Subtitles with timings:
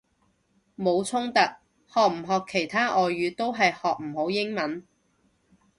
[0.75, 1.39] 冇衝突，
[1.85, 4.87] 學唔學其他外語都係學唔好英文！